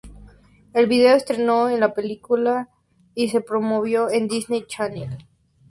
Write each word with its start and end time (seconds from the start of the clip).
El 0.73 0.87
video 0.87 1.15
estrenó 1.15 1.69
en 1.69 1.79
la 1.79 1.93
película 1.93 2.69
y 3.13 3.27
se 3.29 3.37
lo 3.37 3.45
promovió 3.45 4.09
en 4.09 4.27
Disney 4.27 4.65
Channel. 4.65 5.19